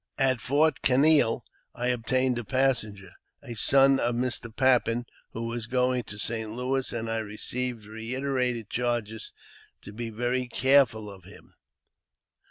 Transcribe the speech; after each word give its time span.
At 0.17 0.41
Fort 0.41 0.81
Canaille 0.81 1.45
I 1.75 1.89
obtained 1.89 2.39
a 2.39 2.43
passenger, 2.43 3.11
a 3.43 3.53
son 3.53 3.99
of 3.99 4.15
Mr. 4.15 4.49
Pappen, 4.51 5.05
who 5.33 5.45
was 5.45 5.67
going 5.67 6.01
to 6.05 6.17
St. 6.17 6.49
Louis, 6.51 6.91
and 6.91 7.07
I 7.07 7.19
received 7.19 7.85
reiterated 7.85 8.67
charges 8.71 9.31
to 9.83 9.93
be 9.93 10.09
very 10.09 10.47
careful 10.47 11.07
of 11.07 11.25
him. 11.25 11.53